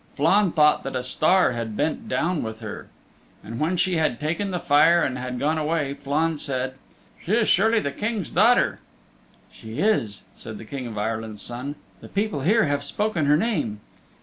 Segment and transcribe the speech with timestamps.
[0.15, 2.87] Flann thought that a star had bent down with her.
[3.43, 6.73] And when she had taken the fire and had gone away, Flann said,
[7.23, 8.79] "She is surely the King's daughter!"
[9.51, 11.75] "She is," said the King of Ireland's Son.
[11.99, 13.79] "The people here have spoken her name."